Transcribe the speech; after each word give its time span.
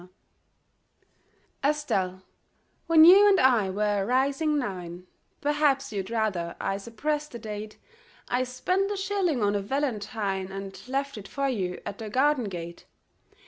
]ESTELLE, 1.63 2.23
when 2.87 3.05
you 3.05 3.27
and 3.29 3.39
I 3.39 3.69
were 3.69 4.03
rising 4.03 4.57
nine 4.57 5.05
Perhaps 5.41 5.93
you'd 5.93 6.09
rather 6.09 6.55
I 6.59 6.77
suppressed 6.77 7.33
the 7.33 7.37
date 7.37 7.77
I 8.27 8.41
spent 8.45 8.89
a 8.89 8.97
shilling 8.97 9.43
on 9.43 9.53
a 9.53 9.61
valentine 9.61 10.51
And 10.51 10.81
left 10.87 11.19
it 11.19 11.27
for 11.27 11.47
you 11.47 11.79
at 11.85 11.99
the 11.99 12.09
garden 12.09 12.45
gate. 12.45 12.87